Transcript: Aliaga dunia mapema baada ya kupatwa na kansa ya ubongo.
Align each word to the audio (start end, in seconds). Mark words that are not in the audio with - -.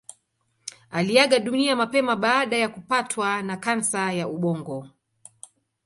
Aliaga 0.91 1.39
dunia 1.39 1.75
mapema 1.75 2.15
baada 2.15 2.57
ya 2.57 2.69
kupatwa 2.69 3.41
na 3.43 3.57
kansa 3.57 4.13
ya 4.13 4.27
ubongo. 4.27 4.87